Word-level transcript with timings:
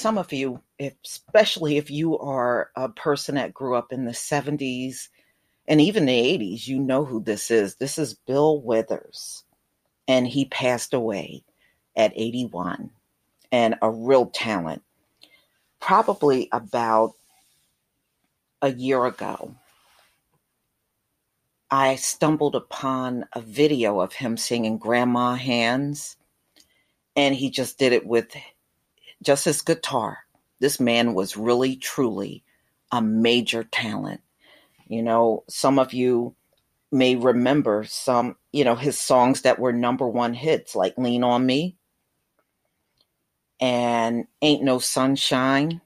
Some 0.00 0.16
of 0.16 0.32
you, 0.32 0.62
especially 1.04 1.76
if 1.76 1.90
you 1.90 2.18
are 2.18 2.70
a 2.74 2.88
person 2.88 3.34
that 3.34 3.52
grew 3.52 3.76
up 3.76 3.92
in 3.92 4.06
the 4.06 4.12
70s 4.12 5.08
and 5.68 5.78
even 5.78 6.06
the 6.06 6.38
80s, 6.38 6.66
you 6.66 6.80
know 6.80 7.04
who 7.04 7.22
this 7.22 7.50
is. 7.50 7.76
This 7.76 7.98
is 7.98 8.14
Bill 8.14 8.62
Withers, 8.62 9.44
and 10.08 10.26
he 10.26 10.46
passed 10.46 10.94
away 10.94 11.44
at 11.94 12.14
81 12.16 12.90
and 13.52 13.74
a 13.82 13.90
real 13.90 14.26
talent. 14.26 14.82
Probably 15.80 16.48
about 16.50 17.12
a 18.62 18.72
year 18.72 19.04
ago, 19.04 19.54
I 21.70 21.96
stumbled 21.96 22.56
upon 22.56 23.26
a 23.34 23.42
video 23.42 24.00
of 24.00 24.14
him 24.14 24.38
singing 24.38 24.78
Grandma 24.78 25.34
Hands, 25.34 26.16
and 27.14 27.34
he 27.34 27.50
just 27.50 27.78
did 27.78 27.92
it 27.92 28.06
with 28.06 28.34
just 29.22 29.44
his 29.44 29.62
guitar. 29.62 30.18
This 30.60 30.80
man 30.80 31.14
was 31.14 31.36
really, 31.36 31.76
truly 31.76 32.42
a 32.92 33.00
major 33.00 33.64
talent. 33.64 34.20
You 34.88 35.02
know, 35.02 35.44
some 35.48 35.78
of 35.78 35.92
you 35.92 36.34
may 36.92 37.16
remember 37.16 37.84
some, 37.84 38.36
you 38.52 38.64
know, 38.64 38.74
his 38.74 38.98
songs 38.98 39.42
that 39.42 39.58
were 39.58 39.72
number 39.72 40.08
one 40.08 40.34
hits, 40.34 40.74
like 40.74 40.98
Lean 40.98 41.22
on 41.22 41.46
Me 41.46 41.76
and 43.60 44.26
Ain't 44.42 44.62
No 44.62 44.78
Sunshine 44.78 45.80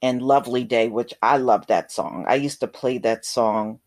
and 0.00 0.22
Lovely 0.22 0.64
Day, 0.64 0.88
which 0.88 1.14
I 1.22 1.38
love 1.38 1.66
that 1.68 1.90
song. 1.90 2.24
I 2.28 2.36
used 2.36 2.60
to 2.60 2.68
play 2.68 2.98
that 2.98 3.24
song 3.24 3.80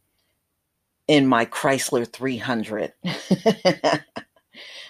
in 1.07 1.27
my 1.27 1.45
Chrysler 1.45 2.11
300. 2.11 2.93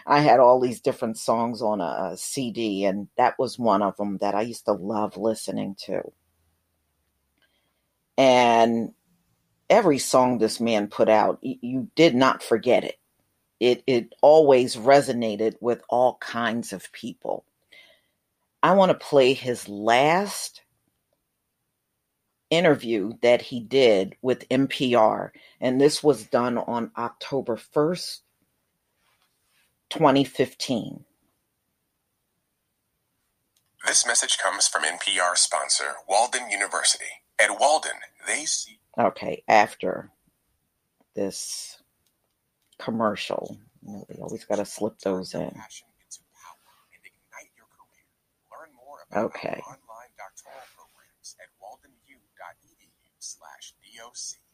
I 0.06 0.20
had 0.20 0.40
all 0.40 0.60
these 0.60 0.82
different 0.82 1.18
songs 1.18 1.62
on 1.62 1.82
a, 1.82 2.16
CD, 2.18 2.86
and 2.86 3.08
that 3.18 3.38
was 3.40 3.60
one 3.60 3.82
of 3.82 3.98
them 3.98 4.18
that 4.20 4.36
I 4.36 4.42
used 4.42 4.66
to 4.66 4.74
love 4.74 5.18
listening 5.18 5.76
to. 5.86 6.12
And 8.18 8.94
every 9.70 10.00
song 10.00 10.38
this 10.38 10.60
man 10.60 10.88
put 10.88 11.10
out, 11.10 11.40
you, 11.42 11.58
you 11.62 11.92
did 11.96 12.16
not 12.16 12.44
forget 12.44 12.84
it. 12.84 13.00
It 13.60 13.84
it 13.88 14.14
always 14.22 14.76
resonated 14.76 15.56
with 15.62 15.82
all 15.90 16.18
kinds 16.18 16.74
of 16.74 16.92
people. 16.92 17.46
I 18.62 18.74
want 18.74 18.92
to 18.92 19.08
play 19.08 19.34
his 19.34 19.70
last 19.70 20.62
interview 22.50 23.14
that 23.22 23.42
he 23.42 23.60
did 23.60 24.16
with 24.22 24.48
NPR, 24.50 25.32
and 25.62 25.80
this 25.80 26.04
was 26.04 26.26
done 26.26 26.58
on 26.58 26.92
October 26.98 27.58
1st, 27.58 28.22
2015. 29.96 31.06
This 33.88 34.06
message 34.06 34.38
comes 34.38 34.68
from 34.68 34.84
NPR 34.84 35.38
sponsor 35.38 35.94
Walden 36.10 36.50
University. 36.50 37.24
At 37.40 37.62
Walden, 37.62 37.94
they 38.28 38.44
see. 38.44 38.80
Okay, 39.00 39.44
after 39.48 40.12
this 41.16 41.78
commercial, 42.78 43.58
we 43.84 44.22
always 44.22 44.44
got 44.44 44.58
to 44.58 44.66
slip 44.66 45.00
those 45.00 45.34
in. 45.34 45.56
Okay. 49.16 49.62
Online 49.66 50.12
doctoral 50.18 50.60
programs 50.76 51.38
at 51.40 51.48
waldenu.edu 51.64 53.12
slash 53.20 53.74
DOC 53.96 54.45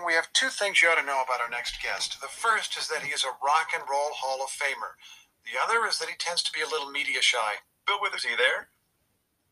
we 0.00 0.16
have 0.16 0.32
two 0.32 0.48
things 0.48 0.80
you 0.80 0.88
ought 0.88 0.96
to 0.96 1.04
know 1.04 1.20
about 1.20 1.44
our 1.44 1.52
next 1.52 1.82
guest. 1.84 2.16
The 2.22 2.32
first 2.32 2.78
is 2.80 2.88
that 2.88 3.04
he 3.04 3.12
is 3.12 3.24
a 3.24 3.36
rock 3.44 3.76
and 3.76 3.84
roll 3.84 4.16
Hall 4.16 4.40
of 4.40 4.48
Famer. 4.48 4.96
The 5.44 5.60
other 5.60 5.84
is 5.84 5.98
that 5.98 6.08
he 6.08 6.16
tends 6.16 6.42
to 6.44 6.52
be 6.52 6.64
a 6.64 6.66
little 6.66 6.90
media 6.90 7.20
shy. 7.20 7.60
Bill 7.86 8.00
Withers, 8.00 8.24
he 8.24 8.34
there? 8.34 8.72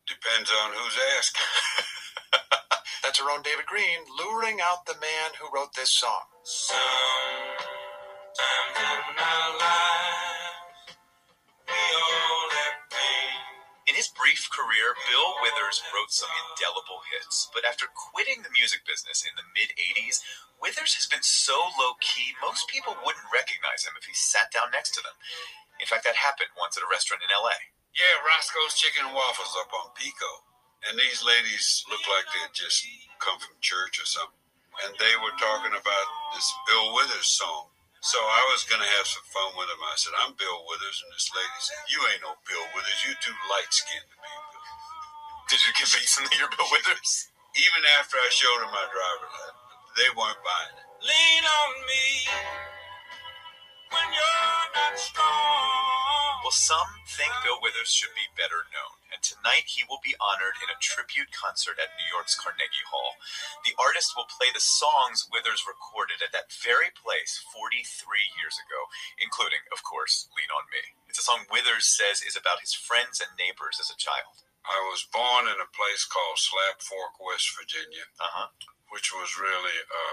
Depends 0.09 0.49
on 0.49 0.73
who's 0.73 0.97
asked. 1.17 1.37
That's 3.03 3.21
our 3.21 3.29
own 3.29 3.43
David 3.43 3.67
Greene 3.67 4.01
luring 4.17 4.57
out 4.65 4.85
the 4.87 4.97
man 4.97 5.37
who 5.39 5.53
wrote 5.53 5.75
this 5.75 5.91
song. 5.91 6.25
Sometimes 6.43 7.61
in 8.81 9.15
my 9.15 9.57
life, 9.61 10.40
career, 14.61 14.93
Bill 15.09 15.41
Withers 15.41 15.81
wrote 15.89 16.13
some 16.13 16.29
indelible 16.29 17.01
hits, 17.09 17.49
but 17.49 17.65
after 17.65 17.89
quitting 17.89 18.45
the 18.45 18.53
music 18.53 18.85
business 18.85 19.25
in 19.25 19.33
the 19.33 19.47
mid 19.57 19.73
80s, 19.73 20.21
Withers 20.61 20.93
has 20.93 21.09
been 21.09 21.25
so 21.25 21.57
low 21.81 21.97
key, 21.97 22.37
most 22.37 22.69
people 22.69 22.93
wouldn't 23.01 23.33
recognize 23.33 23.81
him 23.89 23.97
if 23.97 24.05
he 24.05 24.13
sat 24.13 24.53
down 24.53 24.69
next 24.69 24.93
to 24.93 25.01
them. 25.01 25.17
In 25.81 25.89
fact, 25.89 26.05
that 26.05 26.21
happened 26.21 26.53
once 26.53 26.77
at 26.77 26.85
a 26.85 26.93
restaurant 26.93 27.25
in 27.25 27.33
LA. 27.33 27.73
Yeah, 27.97 28.21
Roscoe's 28.21 28.77
Chicken 28.77 29.09
and 29.09 29.17
Waffles 29.17 29.57
up 29.57 29.73
on 29.73 29.97
Pico. 29.97 30.29
And 30.85 30.93
these 30.97 31.25
ladies 31.25 31.81
looked 31.89 32.05
like 32.05 32.29
they 32.29 32.45
had 32.45 32.53
just 32.53 32.85
come 33.17 33.41
from 33.41 33.57
church 33.65 33.97
or 33.97 34.05
something. 34.05 34.37
And 34.85 34.93
they 35.01 35.13
were 35.19 35.33
talking 35.41 35.73
about 35.73 36.07
this 36.37 36.47
Bill 36.69 36.93
Withers 36.93 37.33
song. 37.33 37.73
So 38.01 38.17
I 38.17 38.41
was 38.53 38.65
going 38.65 38.81
to 38.81 38.93
have 38.97 39.05
some 39.05 39.25
fun 39.29 39.53
with 39.57 39.69
him. 39.69 39.81
I 39.81 39.93
said, 39.97 40.13
I'm 40.25 40.33
Bill 40.37 40.65
Withers. 40.69 41.01
And 41.05 41.13
this 41.13 41.29
lady 41.33 41.59
said, 41.61 41.81
You 41.89 42.01
ain't 42.13 42.25
no 42.25 42.33
Bill 42.49 42.65
Withers. 42.73 43.01
You 43.05 43.13
too 43.21 43.35
light 43.49 43.69
skinned 43.69 44.09
to 44.09 44.17
be. 44.17 44.40
Did 45.51 45.59
you 45.67 45.75
convince 45.75 46.15
them 46.15 46.23
that 46.31 46.39
you're 46.39 46.47
Bill 46.47 46.71
Withers? 46.71 47.27
Even 47.59 47.83
after 47.99 48.15
I 48.15 48.31
showed 48.31 48.63
them 48.63 48.71
my 48.71 48.87
driver 48.87 49.27
license, 49.27 49.99
they 49.99 50.09
weren't 50.15 50.39
buying 50.47 50.79
it. 50.79 50.87
Lean 51.03 51.43
on 51.43 51.71
me 51.91 52.07
when 53.91 54.07
you're 54.15 54.65
not 54.79 54.95
strong. 54.95 56.39
Well, 56.47 56.55
some 56.55 56.87
think 57.19 57.35
Bill 57.43 57.59
Withers 57.59 57.91
should 57.91 58.15
be 58.15 58.31
better 58.39 58.63
known 58.71 59.01
and 59.11 59.19
tonight 59.19 59.67
he 59.67 59.83
will 59.85 59.99
be 59.99 60.15
honored 60.17 60.55
in 60.63 60.71
a 60.71 60.79
tribute 60.79 61.35
concert 61.35 61.75
at 61.77 61.91
New 61.99 62.07
York's 62.07 62.39
Carnegie 62.39 62.87
Hall. 62.87 63.19
The 63.67 63.75
artist 63.75 64.15
will 64.15 64.31
play 64.31 64.49
the 64.55 64.63
songs 64.63 65.27
Withers 65.27 65.67
recorded 65.67 66.23
at 66.23 66.31
that 66.31 66.49
very 66.49 66.89
place 66.95 67.43
43 67.51 67.83
years 68.39 68.55
ago, 68.55 68.87
including, 69.19 69.67
of 69.75 69.83
course, 69.83 70.31
Lean 70.33 70.49
on 70.49 70.65
Me. 70.71 70.95
It's 71.11 71.19
a 71.19 71.27
song 71.27 71.43
Withers 71.51 71.91
says 71.91 72.23
is 72.23 72.39
about 72.39 72.63
his 72.63 72.73
friends 72.73 73.19
and 73.19 73.35
neighbors 73.35 73.77
as 73.83 73.91
a 73.91 73.99
child. 73.99 74.47
I 74.65 74.77
was 74.93 75.07
born 75.09 75.49
in 75.49 75.57
a 75.57 75.73
place 75.73 76.05
called 76.05 76.37
Slab 76.37 76.77
Fork, 76.81 77.17
West 77.17 77.49
Virginia, 77.57 78.05
uh-huh. 78.21 78.53
which 78.93 79.09
was 79.09 79.41
really 79.41 79.77
a 79.89 80.05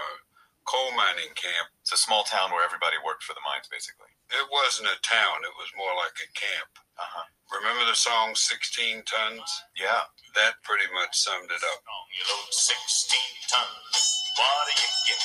coal 0.65 0.93
mining 0.93 1.33
camp. 1.37 1.69
It's 1.81 1.93
a 1.93 2.01
small 2.01 2.25
town 2.25 2.49
where 2.53 2.65
everybody 2.65 2.97
worked 3.01 3.25
for 3.25 3.37
the 3.37 3.45
mines, 3.45 3.69
basically. 3.69 4.09
It 4.29 4.45
wasn't 4.49 4.93
a 4.93 5.01
town, 5.01 5.45
it 5.45 5.55
was 5.57 5.69
more 5.77 5.93
like 5.97 6.17
a 6.21 6.29
camp. 6.33 6.81
Uh-huh. 6.97 7.25
Remember 7.49 7.85
the 7.89 7.97
song 7.97 8.37
16 8.37 9.01
Tons? 9.09 9.49
Yeah. 9.73 10.05
That 10.37 10.61
pretty 10.61 10.85
much 10.93 11.17
summed 11.17 11.49
it 11.49 11.63
up. 11.65 11.81
You 12.13 12.21
load 12.29 12.53
16 12.53 13.17
tons, 13.49 13.97
what 14.37 14.69
do 14.69 14.73
you 14.77 14.89
get? 15.09 15.21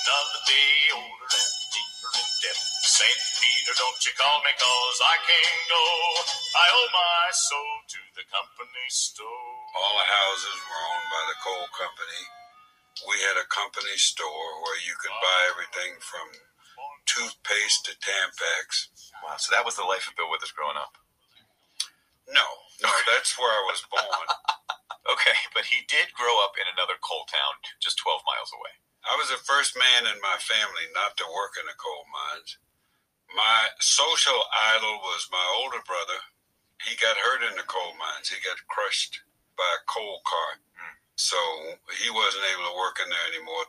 Another 0.00 0.40
day 0.48 0.72
older 0.96 1.28
and 1.28 1.52
deeper 1.68 2.10
in 2.16 2.28
debt. 2.40 2.58
St. 2.88 3.20
Peter, 3.44 3.76
don't 3.76 4.00
you 4.08 4.12
call 4.16 4.40
me 4.40 4.52
cause 4.56 4.98
I 5.04 5.16
can't 5.20 5.62
go. 5.68 5.84
I 6.56 6.66
owe 6.72 6.90
my 6.96 7.24
soul 7.36 7.76
to 7.92 8.00
the 8.16 8.24
company 8.32 8.88
store. 8.88 9.52
All 9.76 9.94
the 10.00 10.08
houses 10.08 10.58
were 10.64 10.80
owned 10.80 11.08
by 11.12 11.24
the 11.28 11.38
coal 11.44 11.66
company. 11.76 12.22
We 13.04 13.20
had 13.20 13.36
a 13.36 13.44
company 13.52 14.00
store 14.00 14.48
where 14.64 14.80
you 14.80 14.96
could 14.96 15.12
buy 15.20 15.40
everything 15.52 16.00
from 16.00 16.24
toothpaste 17.04 17.84
to 17.84 17.92
Tampax. 18.00 18.88
Wow, 19.20 19.36
so 19.36 19.52
that 19.52 19.68
was 19.68 19.76
the 19.76 19.84
life 19.84 20.08
of 20.08 20.16
Bill 20.16 20.32
Withers 20.32 20.56
growing 20.56 20.80
up. 20.80 20.96
No, 22.32 22.46
no, 22.80 22.88
that's 23.12 23.36
where 23.36 23.52
I 23.52 23.62
was 23.68 23.84
born. 23.92 24.28
okay, 25.12 25.36
but 25.52 25.68
he 25.68 25.84
did 25.84 26.16
grow 26.16 26.40
up 26.48 26.56
in 26.56 26.64
another 26.72 26.96
coal 27.04 27.28
town 27.28 27.60
just 27.76 28.00
12 28.00 28.24
miles 28.24 28.56
away. 28.56 28.72
I 29.04 29.20
was 29.20 29.28
the 29.28 29.42
first 29.44 29.76
man 29.76 30.08
in 30.08 30.16
my 30.24 30.40
family 30.40 30.88
not 30.96 31.20
to 31.20 31.28
work 31.28 31.60
in 31.60 31.68
the 31.68 31.76
coal 31.76 32.08
mines. 32.08 32.56
My 33.36 33.68
social 33.84 34.40
idol 34.72 34.96
was 35.04 35.28
my 35.28 35.44
older 35.60 35.84
brother. 35.84 36.31
He 36.82 36.98
got 36.98 37.16
hurt 37.16 37.46
in 37.46 37.54
the 37.54 37.66
coal 37.66 37.94
mines. 37.98 38.28
He 38.28 38.38
got 38.42 38.58
crushed 38.66 39.22
by 39.54 39.68
a 39.78 39.86
coal 39.86 40.20
cart. 40.26 40.60
Mm. 40.74 40.94
So 41.14 41.38
he 42.02 42.10
wasn't 42.10 42.48
able 42.54 42.66
to 42.70 42.80
work 42.80 42.98
in 42.98 43.08
there 43.10 43.28
anymore. 43.30 43.66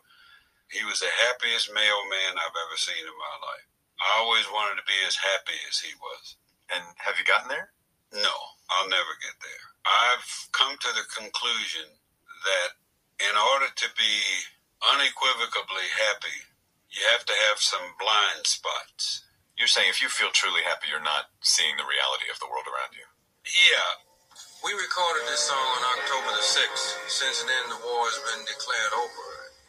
He 0.73 0.81
was 0.89 0.99
the 0.99 1.11
happiest 1.29 1.69
mailman 1.69 2.33
I've 2.33 2.57
ever 2.65 2.77
seen 2.81 3.05
in 3.05 3.17
my 3.17 3.35
life. 3.45 3.67
I 4.01 4.25
always 4.25 4.47
wanted 4.49 4.81
to 4.81 4.89
be 4.89 4.97
as 5.05 5.15
happy 5.15 5.57
as 5.69 5.77
he 5.77 5.93
was. 6.01 6.35
And 6.73 6.81
have 6.97 7.15
you 7.21 7.25
gotten 7.25 7.47
there? 7.47 7.69
No, 8.09 8.35
I'll 8.73 8.89
never 8.89 9.13
get 9.21 9.37
there. 9.37 9.65
I've 9.85 10.25
come 10.51 10.73
to 10.73 10.91
the 10.97 11.05
conclusion 11.13 11.85
that 11.89 12.69
in 13.21 13.35
order 13.37 13.69
to 13.69 13.87
be 13.93 14.15
unequivocally 14.81 15.89
happy, 15.93 16.39
you 16.89 17.01
have 17.13 17.25
to 17.25 17.35
have 17.49 17.59
some 17.59 17.85
blind 17.99 18.45
spots. 18.45 19.25
You're 19.57 19.69
saying 19.71 19.89
if 19.89 20.01
you 20.01 20.09
feel 20.09 20.31
truly 20.33 20.63
happy, 20.65 20.89
you're 20.89 21.03
not 21.03 21.31
seeing 21.41 21.77
the 21.77 21.87
reality 21.87 22.27
of 22.33 22.39
the 22.41 22.49
world 22.49 22.65
around 22.67 22.93
you. 22.97 23.05
Yeah, 23.45 23.89
We 24.65 24.73
recorded 24.75 25.23
this 25.29 25.45
song 25.47 25.59
on 25.59 25.83
October 25.99 26.35
the 26.35 26.43
6th. 26.43 26.87
Since 27.07 27.45
then, 27.47 27.65
the 27.71 27.79
war 27.85 28.09
has 28.11 28.19
been 28.27 28.43
declared 28.43 28.95
over. 28.97 29.25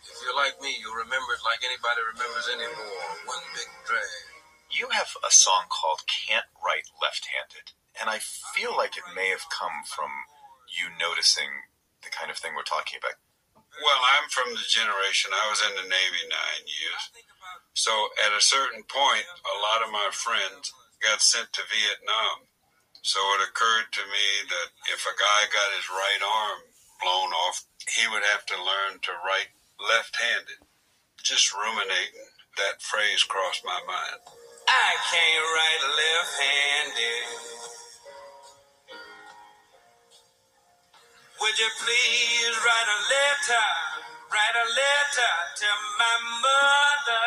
If 0.09 0.19
you're 0.25 0.35
like 0.39 0.57
me, 0.65 0.75
you'll 0.81 0.97
remember 0.99 1.37
it 1.37 1.45
like 1.47 1.63
anybody 1.63 2.01
remembers 2.15 2.49
any 2.49 2.67
war. 2.67 3.05
One 3.29 3.45
big 3.55 3.71
drag. 3.87 4.25
You 4.73 4.89
have 4.97 5.13
a 5.23 5.31
song 5.31 5.71
called 5.71 6.09
Can't 6.11 6.49
Write 6.65 6.91
Left 6.99 7.29
Handed, 7.31 7.77
and 8.01 8.09
I 8.09 8.19
feel 8.57 8.75
like 8.75 8.97
it 8.97 9.07
may 9.15 9.31
have 9.31 9.47
come 9.53 9.85
from 9.87 10.11
you 10.73 10.91
noticing 10.97 11.71
the 12.03 12.11
kind 12.11 12.33
of 12.33 12.41
thing 12.41 12.57
we're 12.57 12.67
talking 12.67 12.99
about. 12.99 13.21
Well, 13.79 14.03
I'm 14.17 14.33
from 14.33 14.57
the 14.57 14.67
generation, 14.67 15.35
I 15.37 15.47
was 15.53 15.61
in 15.63 15.75
the 15.77 15.87
Navy 15.87 16.25
nine 16.31 16.65
years. 16.67 17.03
So 17.75 17.91
at 18.23 18.31
a 18.31 18.41
certain 18.41 18.87
point, 18.87 19.27
a 19.43 19.57
lot 19.59 19.83
of 19.83 19.91
my 19.91 20.09
friends 20.15 20.73
got 21.03 21.21
sent 21.21 21.53
to 21.53 21.67
Vietnam. 21.67 22.47
So 23.03 23.21
it 23.37 23.51
occurred 23.51 23.91
to 23.93 24.05
me 24.07 24.27
that 24.49 24.71
if 24.95 25.05
a 25.05 25.19
guy 25.19 25.41
got 25.51 25.77
his 25.77 25.91
right 25.91 26.23
arm 26.23 26.61
blown 27.03 27.31
off, 27.45 27.67
he 27.91 28.07
would 28.09 28.23
have 28.33 28.47
to 28.47 28.57
learn 28.57 29.03
to 29.03 29.13
write 29.27 29.53
left 29.91 30.17
handed. 30.17 30.63
Just 31.23 31.53
ruminating, 31.53 32.31
that 32.57 32.81
phrase 32.81 33.23
crossed 33.25 33.67
my 33.67 33.81
mind. 33.85 34.23
I 34.71 34.91
can't 35.11 35.45
write 35.53 35.83
left 35.99 36.35
handed. 36.41 37.27
Would 41.43 41.59
you 41.59 41.71
please 41.83 42.55
write 42.65 42.89
a 42.89 43.01
letter? 43.11 44.04
Write 44.33 44.57
a 44.59 44.67
letter 44.77 45.35
to 45.61 45.71
my 45.99 46.17
mother. 46.43 47.27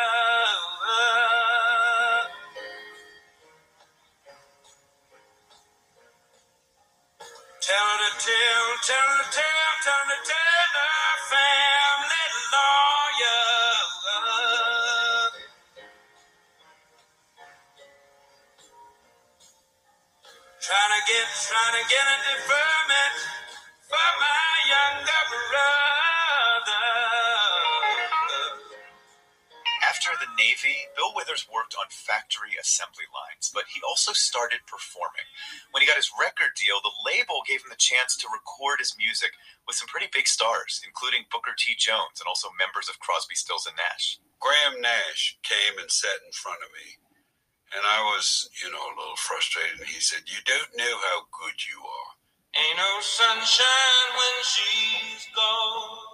Tell 7.60 7.76
her 7.76 7.98
to 7.98 8.12
tell, 8.20 8.66
her 8.96 9.24
to 9.24 9.26
tell, 9.34 9.72
to 10.10 10.18
tell 10.26 10.72
her 10.78 11.16
family 11.30 12.26
lawyer. 12.54 13.44
Trying 20.60 20.92
to 20.96 21.02
get, 21.08 21.26
trying 21.48 21.74
to 21.78 21.84
get 21.90 22.06
a 22.06 22.18
deferment 22.28 23.16
for 23.88 24.08
my 24.20 24.52
younger 24.70 25.22
brother. 25.30 25.97
Navy, 30.38 30.88
Bill 30.96 31.12
Withers 31.18 31.50
worked 31.50 31.74
on 31.76 31.90
factory 31.90 32.54
assembly 32.56 33.04
lines, 33.12 33.50
but 33.52 33.68
he 33.74 33.82
also 33.84 34.14
started 34.14 34.64
performing. 34.70 35.26
When 35.74 35.82
he 35.82 35.90
got 35.90 36.00
his 36.00 36.14
record 36.14 36.54
deal, 36.56 36.78
the 36.80 36.94
label 37.04 37.44
gave 37.44 37.66
him 37.66 37.74
the 37.74 37.80
chance 37.80 38.16
to 38.22 38.32
record 38.32 38.80
his 38.80 38.96
music 38.96 39.36
with 39.66 39.76
some 39.76 39.90
pretty 39.90 40.08
big 40.14 40.30
stars, 40.30 40.80
including 40.86 41.28
Booker 41.28 41.52
T. 41.58 41.74
Jones 41.76 42.22
and 42.22 42.30
also 42.30 42.48
members 42.56 42.88
of 42.88 43.02
Crosby, 43.02 43.36
Stills, 43.36 43.66
and 43.68 43.76
Nash. 43.76 44.22
Graham 44.40 44.80
Nash 44.80 45.36
came 45.44 45.76
and 45.82 45.90
sat 45.92 46.22
in 46.24 46.32
front 46.32 46.62
of 46.64 46.72
me. 46.72 47.02
And 47.76 47.84
I 47.84 48.00
was, 48.16 48.48
you 48.64 48.70
know, 48.72 48.80
a 48.80 48.96
little 48.96 49.20
frustrated. 49.20 49.80
And 49.80 49.90
he 49.90 50.00
said, 50.00 50.24
You 50.26 50.40
don't 50.46 50.72
know 50.78 50.96
how 51.12 51.28
good 51.28 51.58
you 51.68 51.78
are. 51.84 52.12
Ain't 52.56 52.78
no 52.78 52.92
sunshine 53.02 54.08
when 54.16 54.36
she's 54.44 55.28
gone. 55.36 56.07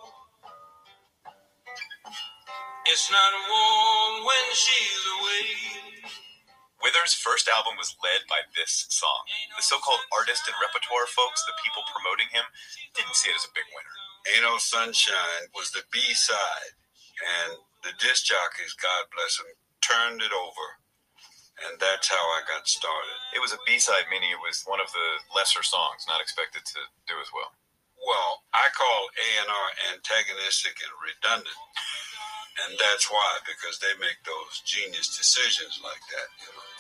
It's 2.84 3.08
not 3.14 3.32
a 3.32 3.42
warm 3.48 4.26
when 4.26 4.46
she's 4.52 5.04
away. 5.20 5.48
Withers' 6.82 7.16
first 7.16 7.48
album 7.48 7.81
was 7.81 7.96
led 8.04 8.28
by 8.28 8.44
this 8.58 8.90
song. 8.92 9.25
The 9.56 9.64
so 9.64 9.81
called 9.81 10.04
artist 10.12 10.44
and 10.50 10.56
repertoire 10.60 11.08
folks, 11.08 11.46
the 11.48 11.56
people 11.64 11.81
promoting 11.88 12.28
him, 12.34 12.44
didn't 12.92 13.16
see 13.16 13.32
it 13.32 13.40
as 13.40 13.48
a 13.48 13.56
big 13.56 13.64
winner. 13.72 13.96
Ain't 14.34 14.44
No 14.44 14.60
Sunshine 14.60 15.48
was 15.56 15.72
the 15.72 15.86
B 15.94 16.12
side. 16.12 16.76
And 17.22 17.62
the 17.86 17.96
disc 18.02 18.28
jockeys, 18.28 18.76
God 18.76 19.08
bless 19.14 19.38
them, 19.40 19.48
turned 19.81 20.20
it 20.20 20.34
over. 20.34 20.66
And 21.64 21.81
that's 21.81 22.10
how 22.10 22.20
I 22.36 22.44
got 22.44 22.69
started. 22.69 23.16
It 23.32 23.40
was 23.40 23.54
a 23.56 23.62
B 23.64 23.81
side, 23.81 24.10
meaning 24.12 24.34
it 24.34 24.42
was 24.42 24.66
one 24.69 24.82
of 24.82 24.92
the 24.92 25.08
lesser 25.32 25.64
songs, 25.64 26.04
not 26.10 26.20
expected 26.20 26.66
to 26.66 26.81
do 27.08 27.16
as 27.22 27.31
well. 27.32 27.54
Well, 27.96 28.44
I 28.52 28.69
call 28.76 29.08
A&R 29.16 29.69
antagonistic 29.94 30.76
and 30.84 30.92
redundant. 31.00 31.56
And 32.55 32.79
that's 32.79 33.11
why, 33.11 33.43
because 33.43 33.83
they 33.83 33.91
make 33.99 34.23
those 34.23 34.62
genius 34.62 35.11
decisions 35.11 35.83
like 35.83 36.03
that, 36.15 36.29
you 36.39 36.51
know. 36.55 36.71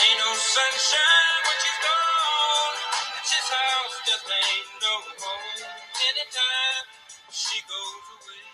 Ain't 0.00 0.18
no 0.24 0.32
sunshine 0.32 1.40
when 1.44 1.56
she's 1.60 1.80
gone. 1.84 2.76
This 3.20 3.48
house 3.52 3.96
just 4.08 4.24
ain't 4.24 4.70
no 4.80 4.94
home. 5.20 5.68
Anytime 6.00 6.84
she 7.28 7.60
goes 7.68 8.04
away. 8.08 8.44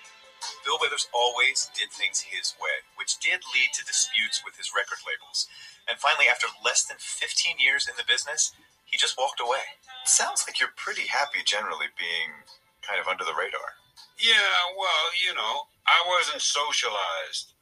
Bill 0.67 0.83
Withers 0.83 1.07
always 1.15 1.71
did 1.79 1.95
things 1.95 2.19
his 2.27 2.59
way, 2.59 2.83
which 2.99 3.23
did 3.23 3.47
lead 3.55 3.71
to 3.79 3.87
disputes 3.87 4.43
with 4.43 4.59
his 4.59 4.75
record 4.75 4.99
labels. 5.07 5.47
And 5.87 5.99
finally, 6.03 6.27
after 6.27 6.51
less 6.67 6.83
than 6.83 6.99
15 6.99 7.63
years 7.63 7.87
in 7.87 7.95
the 7.95 8.07
business, 8.07 8.51
he 8.83 8.99
just 8.99 9.15
walked 9.15 9.39
away. 9.39 9.79
sounds 10.05 10.43
like 10.47 10.59
you're 10.59 10.75
pretty 10.75 11.07
happy 11.07 11.47
generally 11.47 11.91
being 11.95 12.43
kind 12.83 12.99
of 12.99 13.07
under 13.07 13.23
the 13.23 13.35
radar. 13.35 13.79
Yeah, 14.19 14.75
well, 14.75 15.07
you 15.19 15.35
know, 15.35 15.71
I 15.87 15.99
wasn't 16.07 16.43
socialized 16.43 17.55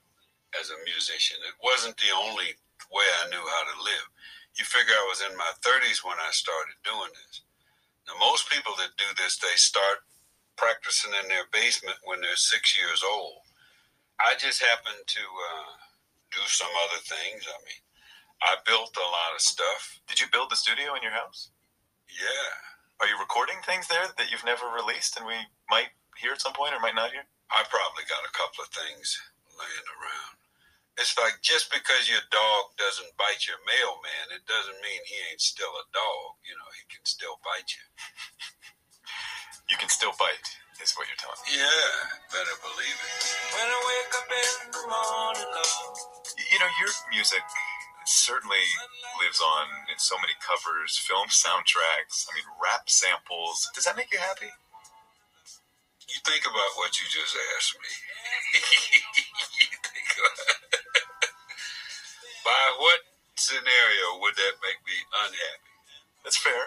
as 0.58 0.70
a 0.70 0.84
musician. 0.84 1.38
It 1.46 1.56
wasn't 1.62 1.96
the 1.96 2.12
only 2.14 2.58
way 2.93 3.08
I 3.22 3.31
knew 3.31 3.40
how 3.40 3.64
to 3.70 3.84
live. 3.84 4.06
You 4.58 4.64
figure 4.67 4.94
I 4.94 5.08
was 5.08 5.22
in 5.22 5.37
my 5.38 5.52
30s 5.62 6.02
when 6.05 6.19
I 6.19 6.31
started 6.34 6.76
doing 6.82 7.12
this. 7.14 7.43
Now, 8.08 8.19
most 8.19 8.50
people 8.50 8.75
that 8.82 8.99
do 8.99 9.06
this, 9.17 9.38
they 9.38 9.55
start 9.55 10.02
practicing 10.58 11.14
in 11.22 11.28
their 11.28 11.46
basement 11.55 11.96
when 12.05 12.20
they're 12.20 12.37
six 12.37 12.76
years 12.76 13.00
old. 13.06 13.46
I 14.20 14.37
just 14.37 14.61
happened 14.61 15.00
to 15.06 15.22
uh, 15.25 15.72
do 16.34 16.43
some 16.44 16.69
other 16.84 17.00
things. 17.00 17.46
I 17.49 17.56
mean, 17.64 17.81
I 18.43 18.60
built 18.67 18.93
a 18.96 19.08
lot 19.08 19.32
of 19.32 19.41
stuff. 19.41 20.00
Did 20.06 20.20
you 20.20 20.27
build 20.32 20.50
the 20.50 20.60
studio 20.60 20.93
in 20.94 21.03
your 21.03 21.17
house? 21.17 21.48
Yeah. 22.10 22.53
Are 23.00 23.08
you 23.08 23.17
recording 23.19 23.56
things 23.65 23.89
there 23.89 24.05
that 24.19 24.31
you've 24.31 24.44
never 24.44 24.69
released 24.69 25.17
and 25.17 25.24
we 25.24 25.39
might 25.70 25.96
hear 26.20 26.32
at 26.32 26.43
some 26.43 26.53
point 26.53 26.74
or 26.74 26.81
might 26.81 26.94
not 26.98 27.12
hear? 27.12 27.24
I 27.50 27.66
probably 27.66 28.06
got 28.06 28.22
a 28.26 28.32
couple 28.34 28.62
of 28.62 28.70
things 28.70 29.19
laying 29.58 29.88
around. 29.98 30.38
It's 30.98 31.16
like 31.16 31.40
just 31.40 31.72
because 31.72 32.06
your 32.10 32.22
dog 32.30 32.76
doesn't 32.76 33.16
bite 33.16 33.46
your 33.48 33.58
mailman, 33.64 34.36
it 34.36 34.44
doesn't 34.44 34.78
mean 34.84 35.00
he 35.06 35.16
ain't 35.32 35.40
still 35.42 35.70
a 35.70 35.86
dog. 35.94 36.38
You 36.44 36.54
know, 36.58 36.69
he 36.76 36.84
can 36.92 37.02
still 37.06 37.40
bite 37.42 37.70
you. 37.72 37.86
You 39.70 39.78
can 39.78 39.86
still 39.88 40.10
bite, 40.19 40.50
is 40.82 40.98
what 40.98 41.06
you're 41.06 41.14
telling 41.22 41.38
me. 41.46 41.54
Yeah, 41.62 41.94
better 42.34 42.58
believe 42.58 42.98
it. 42.98 43.14
When 43.54 43.69
I 43.70 43.78
wake 43.86 44.12
up 44.19 44.26
in 44.26 44.50
the 44.74 44.82
morning, 44.82 45.46
love. 45.46 45.94
You 46.50 46.58
know, 46.58 46.70
your 46.82 46.90
music 47.14 47.46
certainly 48.06 48.66
lives 49.22 49.38
on 49.38 49.66
in 49.86 49.98
so 50.02 50.19
many 50.19 50.34
covers, 50.42 50.98
film 50.98 51.30
soundtracks, 51.30 52.26
I 52.26 52.34
mean, 52.34 52.50
rap 52.58 52.90
samples. 52.90 53.70
Does 53.74 53.86
that 53.86 53.94
make 53.94 54.10
you 54.10 54.19
happy? 54.19 54.50
You 56.20 56.36
think 56.36 56.44
about 56.44 56.72
what 56.77 56.93
you 57.00 57.08
just 57.08 57.32
asked 57.56 57.81
me. 57.81 57.89
you 59.65 59.72
think 59.81 60.08
about 60.20 60.36
By 62.44 62.65
what 62.77 63.00
scenario 63.41 64.20
would 64.20 64.36
that 64.36 64.60
make 64.60 64.84
me 64.84 64.96
unhappy? 65.24 65.72
That's 66.24 66.36
fair. 66.36 66.53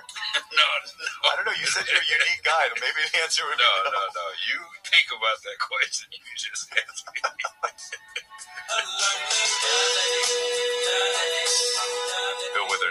no, 0.57 0.57
no. 0.57 1.29
I 1.29 1.37
don't 1.37 1.45
know. 1.45 1.53
You 1.53 1.69
said 1.69 1.85
you're 1.85 2.01
a 2.01 2.09
unique 2.17 2.41
guy. 2.41 2.65
but 2.73 2.81
Maybe 2.81 3.05
the 3.05 3.21
answer 3.21 3.45
would 3.45 3.61
No, 3.61 3.69
be 3.85 3.93
no, 3.93 4.01
no. 4.01 4.25
You 4.49 4.57
think 4.89 5.13
about 5.13 5.37
that 5.45 5.57
question 5.61 6.09
you 6.09 6.33
just 6.33 6.65
asked 6.73 7.05
me. 7.13 7.21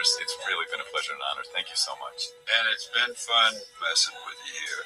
Bill 0.02 0.18
it's 0.20 0.36
really 0.48 0.66
been 0.70 0.80
a 0.80 0.90
pleasure 0.90 1.12
and 1.12 1.22
honor. 1.30 1.46
Thank 1.54 1.70
you 1.70 1.76
so 1.76 1.92
much. 1.92 2.26
and 2.58 2.66
it's 2.74 2.90
been 2.90 3.14
fun 3.14 3.54
messing 3.78 4.14
with 4.26 4.38
you 4.42 4.52
here. 4.58 4.82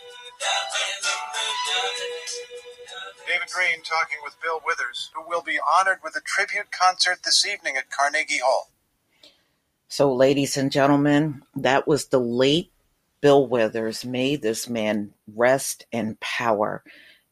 David 3.26 3.48
Greene 3.48 3.82
talking 3.82 4.18
with 4.22 4.36
Bill 4.42 4.60
Withers, 4.66 5.10
who 5.14 5.26
will 5.26 5.42
be 5.42 5.58
honored 5.58 6.00
with 6.04 6.16
a 6.16 6.20
tribute 6.20 6.70
concert 6.70 7.20
this 7.24 7.46
evening 7.46 7.76
at 7.78 7.90
Carnegie 7.90 8.40
Hall. 8.44 8.70
So, 9.88 10.12
ladies 10.12 10.58
and 10.58 10.70
gentlemen, 10.70 11.42
that 11.54 11.88
was 11.88 12.08
the 12.08 12.20
late 12.20 12.70
Bill 13.22 13.46
Withers. 13.46 14.04
May 14.04 14.36
this 14.36 14.68
man 14.68 15.14
rest 15.34 15.86
in 15.92 16.18
power. 16.20 16.84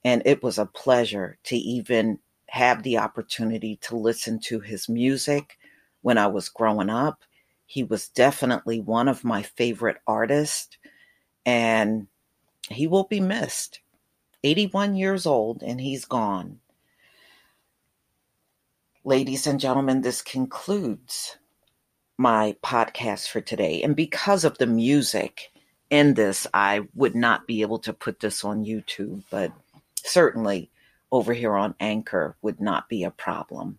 And 0.02 0.22
it 0.24 0.42
was 0.42 0.58
a 0.58 0.64
pleasure 0.64 1.36
to 1.44 1.56
even 1.56 2.18
have 2.48 2.82
the 2.82 2.96
opportunity 2.96 3.76
to 3.82 3.96
listen 3.96 4.40
to 4.44 4.60
his 4.60 4.88
music 4.88 5.58
when 6.00 6.16
I 6.16 6.28
was 6.28 6.48
growing 6.48 6.88
up. 6.88 7.24
He 7.66 7.82
was 7.82 8.08
definitely 8.08 8.80
one 8.80 9.08
of 9.08 9.24
my 9.24 9.42
favorite 9.42 9.98
artists, 10.06 10.76
and 11.46 12.06
he 12.68 12.86
will 12.86 13.04
be 13.04 13.20
missed. 13.20 13.80
81 14.42 14.96
years 14.96 15.26
old, 15.26 15.62
and 15.62 15.80
he's 15.80 16.04
gone. 16.04 16.60
Ladies 19.04 19.46
and 19.46 19.58
gentlemen, 19.58 20.02
this 20.02 20.22
concludes 20.22 21.38
my 22.16 22.56
podcast 22.62 23.28
for 23.28 23.40
today. 23.40 23.82
And 23.82 23.96
because 23.96 24.44
of 24.44 24.58
the 24.58 24.66
music 24.66 25.52
in 25.90 26.14
this, 26.14 26.46
I 26.54 26.82
would 26.94 27.14
not 27.14 27.46
be 27.46 27.62
able 27.62 27.78
to 27.80 27.92
put 27.92 28.20
this 28.20 28.44
on 28.44 28.64
YouTube, 28.64 29.22
but 29.30 29.52
certainly 29.96 30.70
over 31.10 31.32
here 31.32 31.54
on 31.54 31.74
Anchor 31.80 32.36
would 32.42 32.60
not 32.60 32.88
be 32.88 33.04
a 33.04 33.10
problem. 33.10 33.78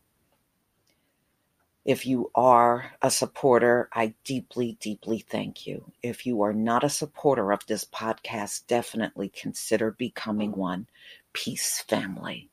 If 1.86 2.08
you 2.08 2.32
are 2.34 2.94
a 3.04 3.12
supporter, 3.12 3.90
I 3.94 4.16
deeply, 4.24 4.76
deeply 4.82 5.20
thank 5.20 5.68
you. 5.68 5.92
If 6.02 6.26
you 6.26 6.42
are 6.42 6.52
not 6.54 6.84
a 6.84 6.90
supporter 6.90 7.52
of 7.52 7.66
this 7.68 7.86
podcast, 7.86 8.66
definitely 8.68 9.30
consider 9.30 9.92
becoming 9.92 10.52
one. 10.54 10.88
Peace, 11.34 11.82
family. 11.82 12.50